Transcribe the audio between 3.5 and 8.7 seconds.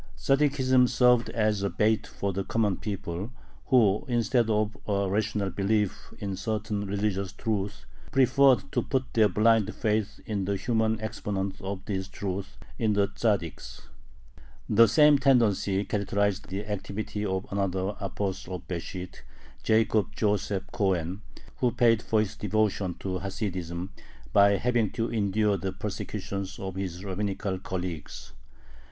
who, instead of a rational belief in certain religious truths, preferred